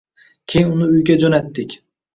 [0.53, 1.81] Keyin uni uyga jo‘nadik!